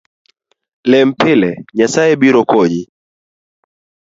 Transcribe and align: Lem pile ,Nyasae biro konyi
Lem 0.89 1.09
pile 1.21 1.51
,Nyasae 1.77 2.13
biro 2.21 2.41
konyi 2.51 2.81